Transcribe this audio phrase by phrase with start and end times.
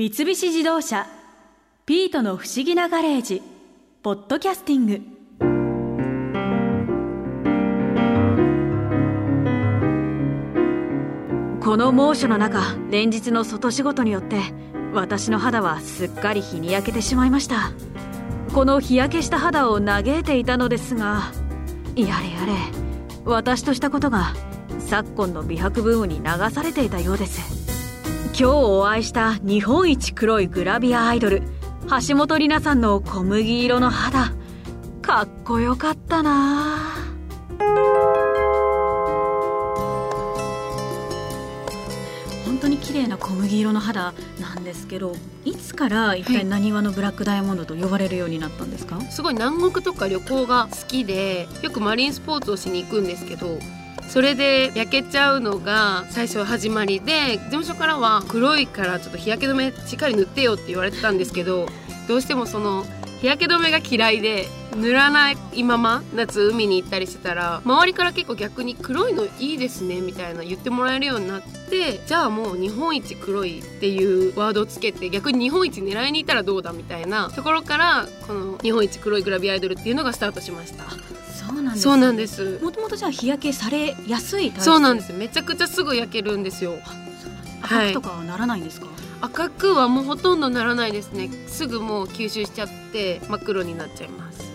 [0.00, 1.06] 三菱自動車
[1.84, 3.42] 「ピートの不思議なガレージ」
[4.02, 5.02] ポッドキャスティング。
[11.62, 14.38] この猛暑の中連日の外仕事によって
[14.94, 17.70] 私の肌はすっかり日に焼けてしまいました。
[18.54, 21.30] この日焼けした肌を嘆いていたのですが
[21.94, 22.54] やれやれ
[23.26, 24.32] 私としたことが
[24.78, 27.59] 昨今の美白ブームに流されていたようです。
[28.40, 31.42] 今日お会いした日本一黒いグラビアアイドル
[31.82, 34.32] 橋本里奈さんの小麦色の肌。
[35.02, 36.78] かっこよかったな。
[42.46, 53.58] 本当に綺麗な小麦色の肌なんですけどいつから一体何話のブラックダイヤモンドと呼ばれるようになったんですか、すごい南国とか旅行が好きでよくマリンスポーツをしに行くんですけど
[54.10, 61.68] それで焼けちゃうのが最初始まりで事務所からは黒いからちょっと日焼け止めしっかり塗ってよって言われてたんですけど
[62.08, 62.84] どうしてもその
[63.20, 80.84] 日焼け止めが嫌いで塗らないまま夏海に行ったりしてたら周りから結構逆に黒いのいいですねみたいな言ってもらえるようになってじゃあもう日本一黒いっていうワードをつけて逆に日本一狙いに行ったらどうだみたいなところからこの日本一黒いグラビアアイドルっていうのがスタートしました。
[80.90, 81.82] そうなんです。
[81.82, 82.60] そうなんです。
[82.62, 85.12] もともとじゃあ日焼けされやすいそうなんです。
[85.12, 86.74] めちゃくちゃすぐ焼けるんですよ。
[87.62, 88.86] 赤くとかはならないんですか、
[89.20, 91.30] 赤くはもうほとんどならないですね。
[91.46, 94.49] すぐもう吸収しちゃって真っ黒になっちゃいます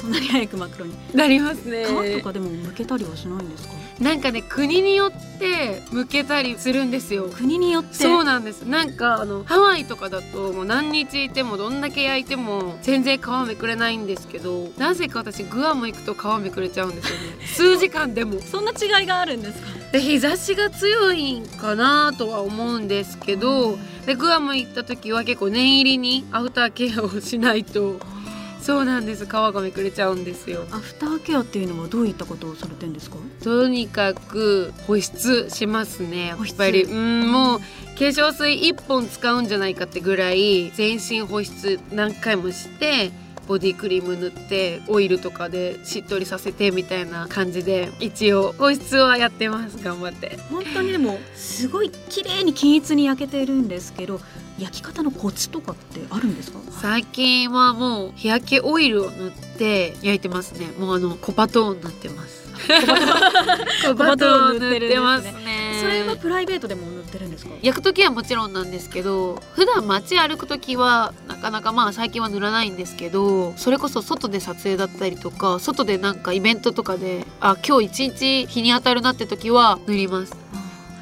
[0.00, 0.94] そんなに早く真っ黒に。
[1.14, 1.84] なりますね。
[1.84, 3.74] 皮とかでも剥けたりはしないんですか？
[4.00, 7.28] なんかね国によって向けたりするんですよ。
[7.28, 7.94] 国によって？
[7.94, 8.62] そうなんです。
[8.62, 17.24] なんかあのハワイとかだともう何日いてもどんだけ焼いても全然皮めくれないんですけどなぜか私グアム行くと皮めくれちゃうんですよね。
[17.46, 18.40] 数時間でも。
[18.40, 19.68] そんな違いがあるんですか？
[19.92, 27.98] で日差しが強いんかなとは思うんですけど、でグアム行った時は結構念入りにアフターケアをしないと
[28.62, 29.26] そうなんです。
[29.26, 30.64] 皮がめくれちゃうんですよ。
[30.70, 33.16] アフターケアっていうのはどういったことをされてんですか？
[33.42, 36.28] とにかく保湿しますね。
[36.28, 36.84] やっぱり。
[36.84, 37.64] うんもう化
[38.06, 43.10] 粧水1本使うんじゃないかってぐらい全身保湿何回もして
[43.46, 49.82] ボディクリーム塗ってオイルとかでしっとりさせてみたいな感じで一応保湿はやってます。
[49.82, 50.38] 頑張って。
[50.50, 54.20] 本当にでもすごい綺麗に均一に焼けてるんですけど
[54.60, 56.58] 焼き方のコツとかってあるんですか？
[56.70, 60.66] 最近はもう日焼けオイルを塗って焼いてますね。
[60.78, 62.40] もうあのコパトーンになってます。
[63.88, 65.78] コパトーン塗ってますね。
[65.80, 67.52] それはプライベートでも塗ってるんですか？
[67.62, 80.36] 焼く時はもちろんなんですけど普段街歩く時はなかなかまあ最近は塗らないんですけどそれこそ外で撮影だったりとか外でなんかイベントとかであ今日一日日に当たるなって時は塗ります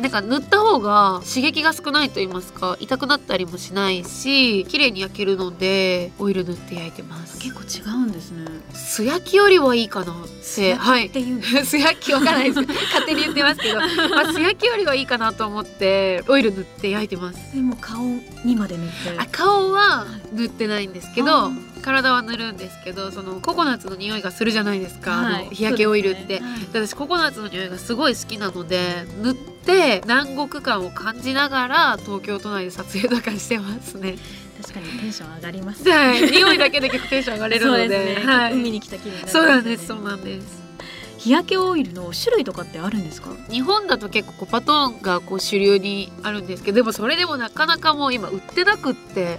[0.00, 7.38] なんか塗った方が刺激が少ないと言いますか痛くなったりもしないし綺麗に焼けるのでオイル塗って焼いてます。
[7.38, 8.44] 結構違うんですね。
[8.72, 10.14] 素焼きよりはいいかなっ
[10.56, 10.74] て。
[10.74, 11.30] はいってい。
[11.30, 12.60] うんです素焼きわからないです。
[12.62, 13.78] 勝手に言ってますけど、
[14.10, 17.54] まあ、素焼きよりはいいかなと思ってオイル塗って焼いてます。
[17.54, 18.02] でも顔
[18.44, 18.94] にまで塗って。
[19.18, 21.50] あ顔は塗ってないんですけあど
[21.84, 25.42] 体は塗るんですけどそのココナッツの匂いがするじゃないですか、はい。
[25.42, 26.46] あの日焼けオイルって、ね。
[26.72, 34.16] 私ココナッツの匂いがすごい好きなので塗って南国感を感じながら東京都内で撮影とかしてますね。
[34.62, 35.88] 確かにテンション上がります。
[35.88, 36.22] はい。
[36.22, 37.88] 匂いだけで結構テンション上がれるので。
[37.88, 39.28] ね、はい、海に来た気分ね。
[39.28, 39.86] そうなんです。
[39.88, 40.64] そうなんです。
[41.18, 43.30] 日焼けオイルの種類とかってあるんですか？
[43.50, 49.38] 日本だと結構コパトーンがこう主流にあるんですけどでもそれでもなかなかもう今売ってなくって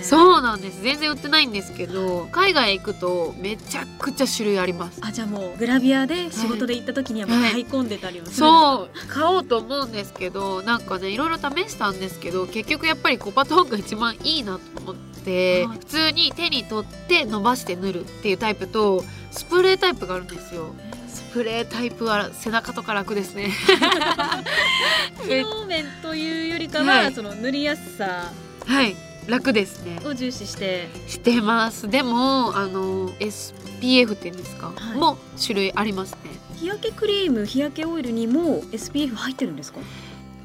[0.00, 0.06] ね。
[0.06, 0.82] そうなんです。
[0.82, 5.00] 全然売ってないんですけど海外行くとめちゃくちゃ種類あります。
[5.02, 7.50] あじゃあもうグラビアで仕事で行った時にはもうはい。
[7.52, 9.08] 買い込んでたりはするんですか、そう。
[9.08, 15.78] 買おうと思うんですけどなんかねいろいろ試したんですけど結局やっぱりコパトーンが一番いいなと思ってはい。
[15.78, 20.74] 普通に手に取って伸ばして塗るっていうタイプとスプレータイプがあるんですよ。
[21.08, 23.50] スプレータイプは背中とか楽ですね。
[25.22, 27.14] 機能面というよりかは、はい。
[27.14, 28.32] その塗りやすさ。
[28.66, 30.00] はい楽ですね。
[30.04, 30.88] を重視して。
[31.06, 31.88] してます。
[31.88, 34.98] でもあの SPF っていうんですか、はい。
[34.98, 36.18] も種類ありますね。
[36.56, 39.80] 日焼けクリーム日焼けオイルにも SPF 入ってるんですか？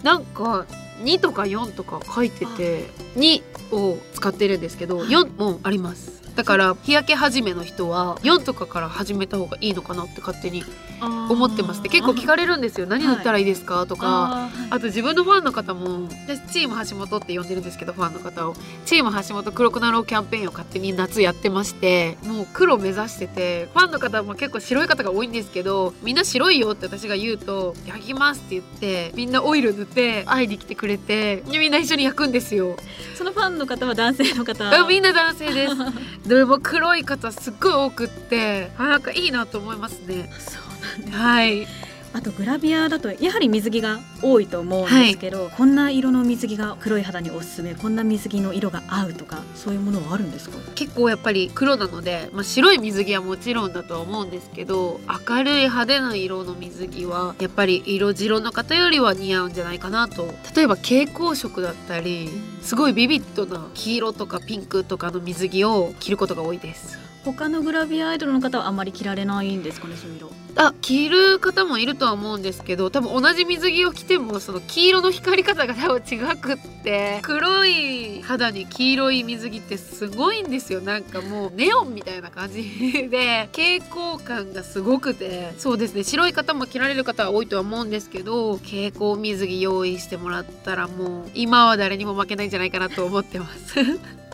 [0.03, 0.65] なんか
[1.01, 3.41] 2とか4とか書いてて2
[3.75, 5.07] を使ってるんですけどはい。
[5.09, 10.63] 4もありますだから日焼け始めの人は4とかから始めた方がいいのかなって勝手に
[11.01, 12.87] 思ってますね結構聞かれるんですよ。
[12.87, 14.49] 何塗ったらいいですかとか。
[14.69, 18.55] あと自分のファンの方も私チーム橋本って呼んでるんですけどファンの方を。
[18.85, 32.75] チーム橋本黒くなろうキャンペーンを勝手に夏やってましてもう黒目指しててファンの方も結構白い方が多いんですけどみんな白いよって私が言うと「焼きます」って言ってみんなオイル塗って会いに来てくれてみんな一緒に焼くんですよ。
[33.15, 34.85] そのファンの方は男性の方。
[34.87, 35.75] みんな男性です
[36.27, 40.29] でも黒い方すっごい多くってあなんかいいなと思いますね。
[40.39, 41.17] そうなんです。
[41.17, 41.67] はい
[42.15, 50.57] あとグラビアだとやはり水着が多いと思うんですけど、はい、こんな色の水着が黒い肌におすすめこんな水着の色が合うとかそういうものはあるんですか？
[50.75, 60.33] 結構やっぱり黒なので、まあ、白い水着はもちろんだとは思うんですけど明るい派手な色の水着はやっぱり色白の方よりは似合うんじゃないかなと。
[60.55, 62.29] 例えば蛍光色だったり
[62.61, 80.81] すごいビビッドな黄色とかピンクとかの水着を着ることが多いです他のグラビアアイドルの方はあんまり着られないんですかねそういう色あ着る方もいるとは思うんですけど多分同じ水着を着てもその黄色の光り方が多分違くって黒い肌に黄色い水着ってすごいんですよ。
[80.81, 85.53] なんかもうネオンみたいな感じで蛍光感がすごくて。
[85.57, 86.03] そうですね。
[86.03, 93.75] 白い方も着られる方は多いとは思うんですけど蛍光水着用意してもらったらもう今は誰にも負けないんじゃないかなと思ってます。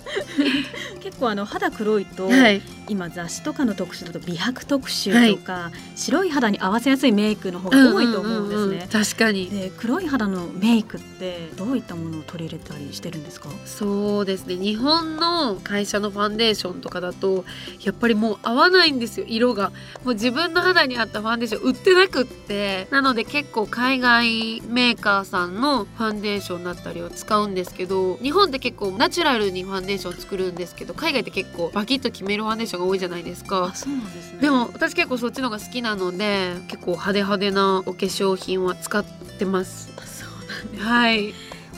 [1.01, 9.49] 結構あの肌黒いと、はい、今雑誌とかの特集だと美白特集とか、はい、白い肌に合わせやすいメイクの方が多いと思うんですね、うんうんうん、確かに。
[9.49, 13.49] で黒い肌のメイクってどういったものを取り入れたりしてるんですか？
[13.65, 14.55] そうですね。
[14.55, 17.45] 日本の会社のファンデーションとかだと
[17.83, 19.25] やっぱりもう合わないんですよ。
[19.27, 19.71] 色が。
[20.03, 22.87] もう自分の肌に合ったファンデーション売ってなくって。
[22.91, 33.71] なので結構海外メーカーさんのファンデーションだったりを使うんですけど日本って結構ナチュラルにファンデーション作るんですけど海外って結構バキッと決めるファンデーションが多いじゃないですか。
[33.75, 39.91] そうなんです、ね、でも私結構そっちのが好きなので結構派手派手なお化粧品は使ってます。
[40.05, 41.33] そうなんです、はい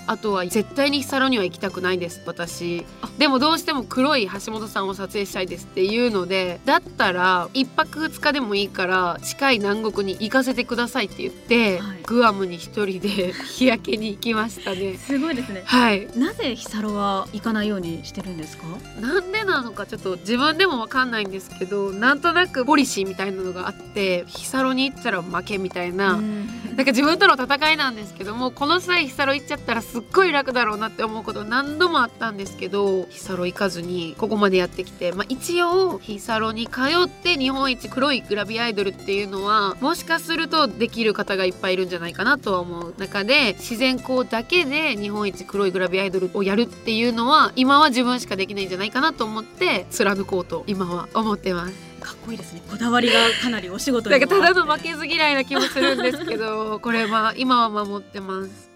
[0.07, 2.85] あとは絶対にヒサロには行きたくないです私。
[3.17, 14.97] でもどうしても黒い橋本さんを撮影したいですっていうのでだったら1泊2日でもいいから近い南国に行かせてくださいって言って、はい、グアムに一人で 日焼けに行きましたね。
[14.97, 15.63] すごいですね。
[15.65, 16.07] はい。
[16.17, 18.63] なぜヒサロは行かないようにしてるんですか？
[18.99, 51.93] なんでなのかちょっと自分でもわかんないんですけどなんとなくポリシーみたいなのがあってヒサロに行ったら負けみたいな、ん、なんか自分との戦いなんですけどもこの際ヒサロ行っちゃったらすっごい楽だろうなって思うこと何度もあったんですけどヒサロ行かずにここまでやってきて、まあ、一応ヒサロに通って日本一黒いグラビアアイドルっていうのはもしかするとできる方がいっぱいいるんじゃないかなとは思う中で自然光だけで日本一黒いグラビアアイドルをやるっていうのは今は自分しかできないんじゃないかなと思って貫こうと今は思ってます。
[51.99, 52.63] かっこいいですね。
[52.67, 58.72] こだわりがかなりお仕事になんかただの負けず嫌いな気もするんですけどこれは今は守ってます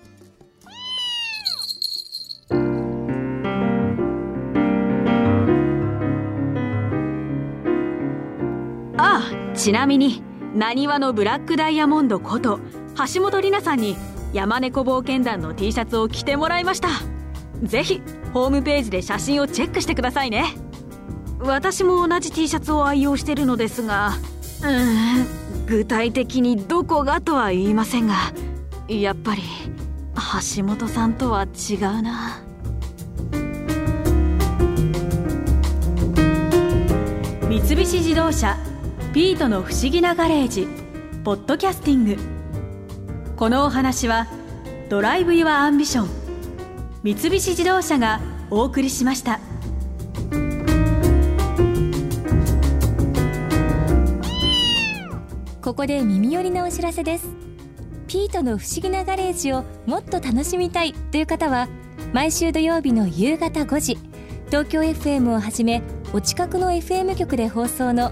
[8.97, 10.23] ああちなみに
[10.55, 12.59] なにわのブラックダイヤモンドこと
[13.13, 13.95] 橋本里奈さんに
[14.33, 16.89] 山猫冒険団の T シャツを着てもらいました。
[17.63, 18.01] ぜひ
[18.33, 20.45] ホームページで写真をチェックしてくださいね。
[21.39, 24.13] 私も同じ T シャツを愛用してるのですが
[24.63, 28.15] うん具体的にどこがとは言いませんが
[28.87, 29.43] やっぱり
[30.55, 32.41] 橋本さんとは違うな。
[37.47, 38.57] 三菱自動車
[39.17, 40.67] ピートの不思議なガレージ
[41.23, 42.17] ポッドキャスティング。
[43.35, 44.27] このお話は
[44.89, 46.09] Drive your Ambition
[47.01, 48.21] 三菱自動車が
[48.51, 49.39] お送りしました。
[55.63, 57.27] ここで耳寄りなお知らせです。
[58.05, 61.67] ピートの不思議なガレージをもっと楽しみたいという方は
[62.13, 63.97] 毎週土曜日の夕方5時
[64.49, 65.81] 東京 FM をはじめ
[66.13, 68.11] お近くの FM 局で放送の